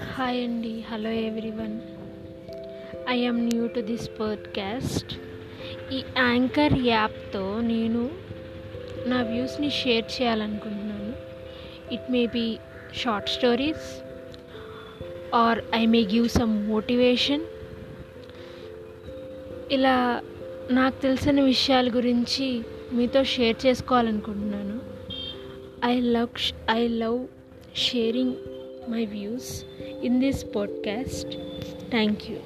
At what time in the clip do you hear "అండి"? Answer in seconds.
0.44-0.80